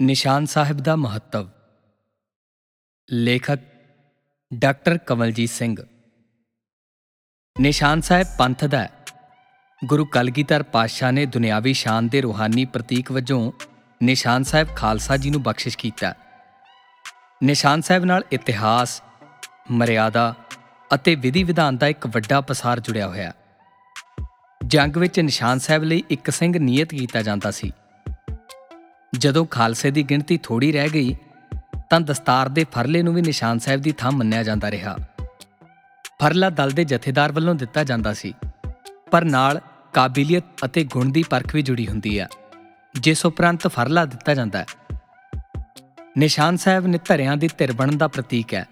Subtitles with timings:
[0.00, 1.48] ਨਿਸ਼ਾਨ ਸਾਹਿਬ ਦਾ ਮਹੱਤਵ।
[3.10, 3.58] ਲੇਖਕ
[4.54, 5.76] ਡਾਕਟਰ ਕਮਲਜੀਤ ਸਿੰਘ।
[7.60, 8.90] ਨਿਸ਼ਾਨ ਸਾਹਿਬ ਪੰਥ ਦਾ ਹੈ।
[9.84, 13.52] ਗੁਰੂ ਕਲਗੀਧਰ ਪਾਤਸ਼ਾਹ ਨੇ ਦੁਨਿਆਵੀ ਸ਼ਾਨ ਦੇ ਰੂਹਾਨੀ ਪ੍ਰਤੀਕ ਵਜੋਂ
[14.02, 16.14] ਨਿਸ਼ਾਨ ਸਾਹਿਬ ਖਾਲਸਾ ਜੀ ਨੂੰ ਬਖਸ਼ਿਸ਼ ਕੀਤਾ।
[17.42, 19.02] ਨਿਸ਼ਾਨ ਸਾਹਿਬ ਨਾਲ ਇਤਿਹਾਸ,
[19.70, 20.34] ਮਰਿਆਦਾ
[20.94, 23.32] ਅਤੇ ਵਿਧੀ ਵਿਧਾਨ ਦਾ ਇੱਕ ਵੱਡਾ ਪਸਾਰ ਜੁੜਿਆ ਹੋਇਆ।
[24.66, 27.72] ਜੰਗ ਵਿੱਚ ਨਿਸ਼ਾਨ ਸਾਹਿਬ ਲਈ ਇੱਕ ਸਿੰਘ ਨਿਯਤ ਕੀਤਾ ਜਾਂਦਾ ਸੀ।
[29.12, 31.14] ਜਦੋਂ ਖਾਲਸੇ ਦੀ ਗਿਣਤੀ ਥੋੜੀ ਰਹਿ ਗਈ,
[31.90, 34.96] ਤਾਂ ਦਸਤਾਰ ਦੇ ਫਰਲੇ ਨੂੰ ਵੀ ਨਿਸ਼ਾਨ ਸਾਹਿਬ ਦੀ ਥਾਂ ਮੰਨਿਆ ਜਾਂਦਾ ਰਿਹਾ।
[36.20, 38.32] ਫਰਲਾ ਦਲ ਦੇ ਜਥੇਦਾਰ ਵੱਲੋਂ ਦਿੱਤਾ ਜਾਂਦਾ ਸੀ,
[39.10, 39.60] ਪਰ ਨਾਲ
[39.94, 42.28] ਕਾਬਲੀਅਤ ਅਤੇ ਗੁਣ ਦੀ ਪਰਖ ਵੀ ਜੁੜੀ ਹੁੰਦੀ ਹੈ,
[42.94, 44.98] ਜਿਸ ਉਪਰੰਤ ਫਰਲਾ ਦਿੱਤਾ ਜਾਂਦਾ ਹੈ।
[46.18, 48.66] ਨਿਸ਼ਾਨ ਸਾਹਿਬ ਨਿਧਰਿਆਂ ਦੀ ਧਿਰ ਬਣਨ ਦਾ ਪ੍ਰਤੀਕ ਹੈ।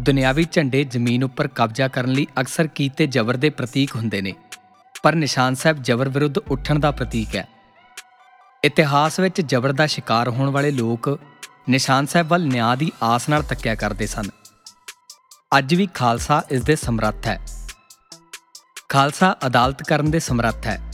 [0.00, 4.34] ਦੁਨਿਆਵੀ ਝੰਡੇ ਜ਼ਮੀਨ ਉੱਪਰ ਕਬਜ਼ਾ ਕਰਨ ਲਈ ਅਕਸਰ ਕੀਤੇ ਜ਼ਬਰ ਦੇ ਪ੍ਰਤੀਕ ਹੁੰਦੇ ਨੇ,
[5.02, 7.46] ਪਰ ਨਿਸ਼ਾਨ ਸਾਹਿਬ ਜ਼ਬਰ ਵਿਰੁੱਧ ਉੱਠਣ ਦਾ ਪ੍ਰਤੀਕ ਹੈ।
[8.64, 11.20] ਇਤਿਹਾਸ ਵਿੱਚ ਜ਼ਬਰ ਦਾ ਸ਼ਿਕਾਰ ਹੋਣ ਵਾਲੇ ਲੋਕ
[11.68, 14.22] ਨਿਸ਼ਾਨ ਸਾਹਿਬ ਵੱਲ ਨਿਆਂ ਦੀ ਆਸ ਨਾਲ ਤੱਕਿਆ ਕਰਦੇ ਸਨ।
[15.58, 17.40] ਅੱਜ ਵੀ ਖਾਲਸਾ ਇਸ ਦੇ ਸਮਰੱਥ ਹੈ।
[18.88, 20.92] ਖਾਲਸਾ ਅਦਾਲਤ ਕਰਨ ਦੇ ਸਮਰੱਥ ਹੈ।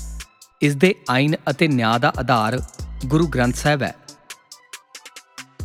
[0.63, 2.63] ਇਸ ਦੇ ਆਇਨ ਅਤੇ ਨਿਆਂ ਦਾ ਆਧਾਰ
[3.07, 3.95] ਗੁਰੂ ਗ੍ਰੰਥ ਸਾਹਿਬ ਹੈ।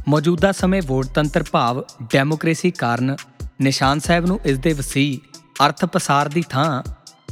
[0.07, 3.15] ਮੌਜੂਦਾ ਸਮੇਂ ਵੋਟਤੰਤਰ ਭਾਵ ਡੈਮੋਕ੍ਰੇਸੀ ਕਾਰਨ
[3.61, 5.19] ਨਿਸ਼ਾਨ ਸਾਹਿਬ ਨੂੰ ਇਸ ਦੇ ਵਸੀਹ
[5.65, 6.83] ਅਰਥ ਪਸਾਰ ਦੀ ਥਾਂ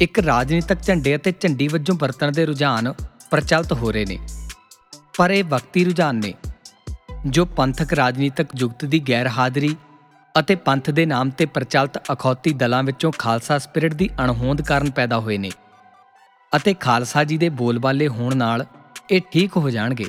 [0.02, 2.94] ਇੱਕ ਰਾਜਨੀਤਿਕ ਝੰਡੇ ਅਤੇ ਝੰਡੀ ਵਜੋਂ ਵਰਤਣ ਦੇ ਰੁਝਾਨ
[3.32, 4.20] ਪ੍ਰਚਲਿਤ ਹੋ ਰਹੇ ਨੇ।
[5.18, 6.34] ਪਰ ਇਹ ਵਕਤੀ ਰੁਝਾਨ ਨੇ,
[7.26, 9.76] ਜੋ ਪੰਥਕ ਰਾਜਨੀਤਿਕ ਜੁਗਤ ਦੀ ਗੈਰ ਹਾਜ਼ਰੀ
[10.40, 15.20] ਅਤੇ ਪੰਥ ਦੇ ਨਾਮ ਤੇ ਪ੍ਰਚਲਿਤ ਅਖੌਤੀ ਦਲਾਂ ਵਿੱਚੋਂ ਖਾਲਸਾ ਸਪਿਰਿਟ ਦੀ ਅਣਹੋਂਦ ਕਾਰਨ ਪੈਦਾ
[15.20, 15.52] ਹੋਏ ਨੇ
[16.56, 18.66] ਅਤੇ ਖਾਲਸਾ ਜੀ ਦੇ ਬੋਲਬਾਲੇ ਹੋਣ ਨਾਲ
[19.12, 20.06] ਇਹ ਠੀਕ ਹੋ ਜਾਣਗੇ।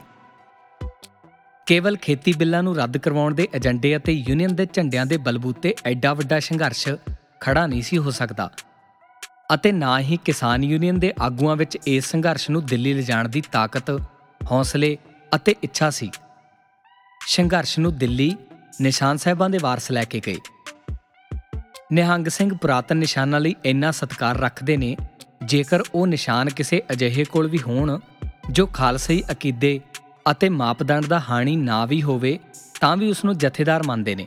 [1.66, 6.14] ਕੇਵਲ ਖੇਤੀ ਬਿੱਲਾਂ ਨੂੰ ਰੱਦ ਕਰਵਾਉਣ ਦੇ ਏਜੰਡੇ ਅਤੇ ਯੂਨੀਅਨ ਦੇ ਝੰਡਿਆਂ ਦੇ ਬਲਬੂਤੇ ਐਡਾ
[6.14, 6.89] ਵੱਡਾ ਸੰਘਰਸ਼
[7.41, 8.50] ਖੜਾ ਨਹੀਂ ਸੀ ਹੋ ਸਕਦਾ
[9.55, 13.91] ਅਤੇ ਨਾ ਹੀ ਕਿਸਾਨ ਯੂਨੀਅਨ ਦੇ ਆਗੂਆਂ ਵਿੱਚ ਇਸ ਸੰਘਰਸ਼ ਨੂੰ ਦਿੱਲੀ ਲਿਜਾਣ ਦੀ ਤਾਕਤ
[14.50, 14.98] ਹੌਸਲੇ
[15.34, 16.10] ਅਤੇ ਇੱਛਾ ਸੀ।
[17.27, 18.36] ਸੰਘਰਸ਼ ਨੂੰ ਦਿੱਲੀ
[18.80, 20.36] ਨਿਸ਼ਾਨ ਸਾਹਿਬਾਂ ਦੇ ਵਾਰਸ ਲੈ ਕੇ ਗਏ।
[21.92, 24.96] ਨਿਹੰਗ ਸਿੰਘ ਪੁਰਾਤਨ ਨਿਸ਼ਾਨਾਂ ਲਈ ਇੰਨਾ ਸਤਿਕਾਰ ਰੱਖਦੇ ਨੇ,
[25.45, 27.98] ਜੇਕਰ ਉਹ ਨਿਸ਼ਾਨ ਕਿਸੇ ਅਜਿਹੇ ਕੋਲ ਵੀ ਹੋਣ,
[28.50, 29.80] ਜੋ ਖਾਲਸਾਈ ਅਕੀਦੇ
[30.30, 32.39] ਅਤੇ ਮਾਪਦੰਡ ਦਾ ਹਾਣੀ ਨਾ ਵੀ ਹੋਵੇ,
[32.80, 34.27] ਤਾਂ ਵੀ ਉਸ ਨੂੰ ਜਥੇਦਾਰ ਮੰਨਦੇ ਨੇ।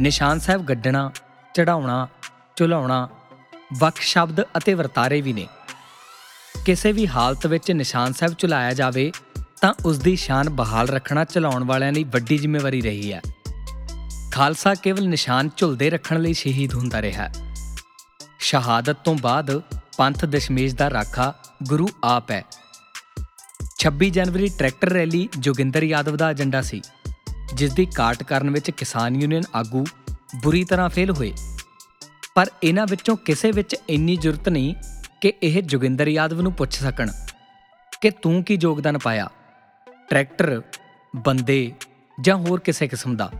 [0.00, 1.10] ਨਿਸ਼ਾਨ ਸਾਹਿਬ ਗੱਡਣਾ
[1.54, 2.08] ਚੜਾਉਣਾ
[2.56, 3.08] ਝੁਲਾਉਣਾ
[3.78, 5.48] ਵਕ ਸ਼ਬਦ ਅਤੇ ਵਰਤਾਰੇ ਵੀ ਨੇ।
[6.64, 9.12] ਕਿਸੇ ਵੀ ਹਾਲਤ ਵਿੱਚ ਨਿਸ਼ਾਨ ਸਾਹਿਬ ਝੁਲਾਇਆ ਜਾਵੇ,
[9.60, 13.22] ਤਾਂ ਉਸ ਦੀ ਸ਼ਾਨ ਬਹਾਲ ਰੱਖਣਾ ਚਲਾਉਣ ਵਾਲਿਆਂ ਲਈ ਵੱਡੀ ਜ਼ਿੰਮੇਵਾਰੀ ਰਹੀ ਹੈ।
[14.32, 17.30] ਖਾਲਸਾ ਕੇਵਲ ਨਿਸ਼ਾਨ ਝੁਲਦੇ ਰੱਖਣ ਲਈ ਸ਼ਹੀਦ ਹੁੰਦਾ ਰਿਹਾ।
[18.38, 19.62] ਸ਼ਹਾਦਤ ਤੋਂ ਬਾਅਦ
[19.96, 22.44] ਪੰਥ ਦਸ਼ਮੇਸ਼ ਦਾ ਰਾਖਾ ਗੁਰੂ ਆਪ ਹੈ।
[23.78, 26.82] 26 ਜਨਵਰੀ ਟਰੈਕਟਰ ਰੈਲੀ ਜੋਗਿੰਦਰ ਯਾਦਵ ਦਾ ਏਜੰਡਾ ਸੀ
[27.54, 29.84] ਜਿਸ ਦੀ ਕਾਟ ਕਰਨ ਵਿੱਚ ਕਿਸਾਨ ਯੂਨੀਅਨ ਆਗੂ
[30.42, 31.32] ਬੁਰੀ ਤਰ੍ਹਾਂ ਫੇਲ ਹੋਏ।
[32.34, 34.74] ਪਰ ਇਹਨਾਂ ਵਿੱਚੋਂ ਕਿਸੇ ਵਿੱਚ ਇੰਨੀ ਜ਼ਰੂਰਤ ਨਹੀਂ
[35.24, 37.10] ਕਿ ਇਹ ਜੋਗਿੰਦਰ ਯਾਦਵ ਨੂੰ ਪੁੱਛ ਸਕਣ
[38.00, 39.30] ਕਿ ਤੂੰ ਕੀ ਯੋਗਦਾਨ ਪਾਇਆ?
[40.08, 40.62] ਟਰੈਕਟਰ,
[41.16, 41.72] ਬੰਦੇ
[42.20, 43.30] ਜਾਂ ਹੋਰ ਕਿਸੇ ਕਿਸਮ ਦਾ?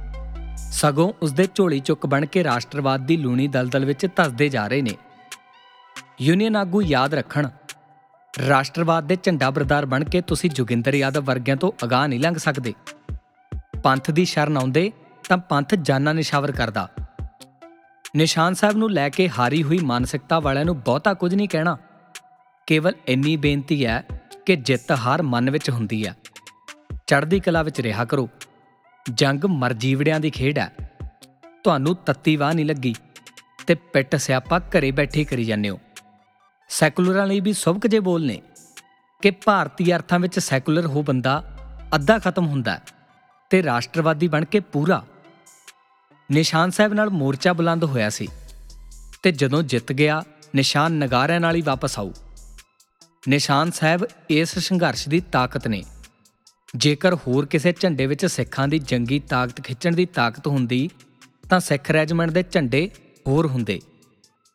[0.56, 4.83] ਸਗੋਂ ਉਸ ਦੇ ਝੋਲੀ ਚੁੱਕ ਬਣ ਕੇ ਰਾਸ਼ਟਰਵਾਦ ਦੀ ਲੂਣੀ ਦਲਦਲ ਵਿੱਚ ਧੱਸਦੇ ਜਾ ਰਹੇ
[4.83, 4.91] ਨੇ।
[6.21, 7.49] ਯੂਨੀਅਨ ਆਗੂ ਯਾਦ ਰੱਖਣ,
[8.49, 12.75] ਰਾਸ਼ਟਰਵਾਦ ਦੇ ਝੰਡਾ ਬਰਦਾਰ ਬਣ ਕੇ ਤੁਸੀਂ ਜੋਗਿੰਦਰ ਯਾਦਵ ਵਰਗਿਆਂ ਤੋਂ ਅਗਾਹ ਨਹੀਂ ਲੰਘ ਸਕਦੇ।
[13.83, 14.93] ਪੰਥ ਦੀ ਸ਼ਰਨ ਆਉਂਦੇ
[15.28, 16.91] ਤਾਂ ਪੰਥ ਜਾਨਾਂ ਨਿਸ਼ਾਵਰ ਕਰਦਾ।
[18.17, 21.77] ਨਿਸ਼ਾਨ ਸਾਹਿਬ ਨੂੰ ਲੈ ਕੇ ਹਾਰੀ ਹੋਈ ਮਾਨਸਿਕਤਾ ਵਾਲਿਆਂ ਨੂੰ ਬਹੁਤਾ ਕੁਝ ਨਹੀਂ ਕਹਿਣਾ।
[22.67, 24.05] ਕੇਵਲ ਇੰਨੀ ਬੇਨਤੀ ਹੈ
[24.47, 26.17] ਕਿ ਜਿੱਤ ਹਾਰ ਮਨ ਵਿੱਚ ਹੁੰਦੀ ਹੈ।
[27.07, 28.29] ਚੜ੍ਹਦੀ ਕਲਾ ਵਿੱਚ ਰਿਹਾ ਕਰੋ।
[29.15, 30.73] ਜੰਗ ਮਰਜੀਵੜਿਆਂ ਦੀ ਖੇਡ ਹੈ।
[31.65, 32.95] ਤੁਹਾਨੂੰ ਤੱਤੀ ਵਾਹ ਨਹੀਂ ਲੱਗੀ
[33.67, 35.81] ਤੇ ਪਿੱਟ ਸਿਆਪਾ ਘਰੇ ਬੈਠੇ ਕਰੀ ਜਾਂਦੇ ਹੋ।
[36.69, 38.43] ਸੈਕੂਲਰਾਂ ਲਈ ਵੀ ਸੁਭਕ ਜੇ ਬੋਲ ਨੇ
[39.23, 41.57] ਕਿ ਭਾਰਤੀ ਅਰਥਾਂ ਵਿੱਚ ਸੈਕੂਲਰ ਹੋ ਬੰਦਾ
[41.95, 42.83] ਅੱਧਾ ਖਤਮ ਹੁੰਦਾ ਹੈ
[43.51, 45.05] ਤੇ ਰਾਸ਼ਟਰਵਾਦੀ ਬਣ ਕੇ ਪੂਰਾ।
[46.33, 48.29] ਨਿਸ਼ਾਨ ਸਾਹਿਬ ਨਾਲ ਮੋਰਚਾ ਬੁਲੰਦ ਹੋਇਆ ਸੀ
[49.23, 50.23] ਤੇ ਜਦੋਂ ਜਿੱਤ ਗਿਆ,
[50.57, 52.12] ਨਿਸ਼ਾਨ ਨਗਾਰਿਆਂ ਨਾਲ ਹੀ ਵਾਪਸ ਆਊ।
[53.29, 55.83] ਨਿਸ਼ਾਨ ਸਾਹਿਬ ਇਸ ਸੰਘਰਸ਼ ਦੀ ਤਾਕਤ ਨੇ।
[56.77, 60.91] ਜੇਕਰ ਹੋਰ ਕਿਸੇ ਝੰਡੇ ਵਿੱਚ ਸਿੱਖਾਂ ਦੀ ਜੰਗੀ ਤਾਕਤ ਖਿੱਚਣ ਦੀ ਤਾਕਤ ਹੁੰਦੀ,
[61.51, 62.91] ਤਾਂ ਸਿੱਖ ਰੈਜੀਮੈਂਟ ਦੇ ਝੰਡੇ
[63.27, 63.81] ਹੋਰ ਹੁੰਦੇ।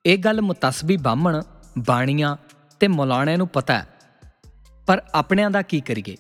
[0.06, 1.41] ਇਹ ਗੱਲ ਮੁਤਸਬੀ ਬਾਹਮਣ,
[1.80, 2.38] ਬਾਣੀਆਂ
[2.80, 3.88] ਤੇ ਮੌਲਾਣਿਆਂ ਨੂੰ ਪਤਾ ਹੈ।
[4.86, 6.18] ਪਰ ਆਪਣਿਆਂ ਦਾ ਕੀ ਕਰੀਏ?